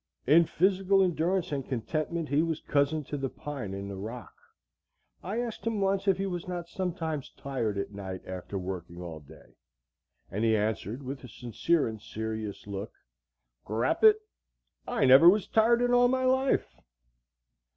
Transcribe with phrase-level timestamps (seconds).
[0.25, 4.33] In physical endurance and contentment he was cousin to the pine and the rock.
[5.21, 9.19] I asked him once if he was not sometimes tired at night, after working all
[9.19, 9.57] day;
[10.31, 12.91] and he answered, with a sincere and serious look,
[13.67, 14.15] "Gorrappit,
[14.87, 16.65] I never was tired in my life."